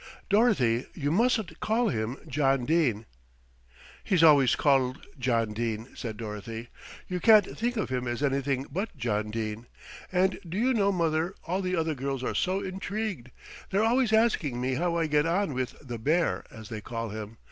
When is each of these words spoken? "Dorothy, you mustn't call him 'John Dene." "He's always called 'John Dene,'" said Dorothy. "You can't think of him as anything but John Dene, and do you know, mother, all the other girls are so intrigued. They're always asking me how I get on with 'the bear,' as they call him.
"Dorothy, 0.31 0.87
you 0.95 1.11
mustn't 1.11 1.59
call 1.59 1.89
him 1.89 2.17
'John 2.27 2.65
Dene." 2.65 3.05
"He's 4.03 4.23
always 4.23 4.55
called 4.55 5.05
'John 5.19 5.53
Dene,'" 5.53 5.89
said 5.93 6.17
Dorothy. 6.17 6.69
"You 7.07 7.19
can't 7.19 7.55
think 7.55 7.77
of 7.77 7.89
him 7.89 8.07
as 8.07 8.23
anything 8.23 8.65
but 8.71 8.97
John 8.97 9.29
Dene, 9.29 9.67
and 10.11 10.39
do 10.49 10.57
you 10.57 10.73
know, 10.73 10.91
mother, 10.91 11.35
all 11.43 11.61
the 11.61 11.75
other 11.75 11.93
girls 11.93 12.23
are 12.23 12.33
so 12.33 12.61
intrigued. 12.63 13.29
They're 13.69 13.83
always 13.83 14.11
asking 14.11 14.59
me 14.59 14.73
how 14.73 14.97
I 14.97 15.05
get 15.05 15.27
on 15.27 15.53
with 15.53 15.77
'the 15.79 15.99
bear,' 15.99 16.45
as 16.49 16.69
they 16.69 16.81
call 16.81 17.09
him. 17.09 17.37